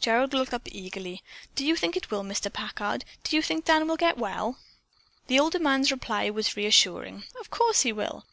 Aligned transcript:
Gerald 0.00 0.34
looked 0.34 0.52
up 0.52 0.66
eagerly. 0.66 1.22
"Do 1.54 1.64
you 1.64 1.76
think 1.76 1.96
it 1.96 2.10
will, 2.10 2.24
Mr. 2.24 2.52
Packard? 2.52 3.04
Do 3.22 3.36
you 3.36 3.42
think 3.42 3.64
Dan 3.64 3.86
will 3.86 3.96
get 3.96 4.18
well?" 4.18 4.58
The 5.28 5.38
older 5.38 5.60
man's 5.60 5.92
reply 5.92 6.30
was 6.30 6.56
reassuring: 6.56 7.22
"Of 7.38 7.50
course 7.50 7.82
he 7.82 7.92
will. 7.92 8.24